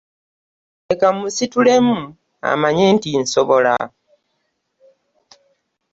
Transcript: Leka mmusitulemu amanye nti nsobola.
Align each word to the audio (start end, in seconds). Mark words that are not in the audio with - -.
Leka 0.87 1.07
mmusitulemu 1.13 1.97
amanye 2.51 2.85
nti 2.95 3.09
nsobola. 3.21 3.73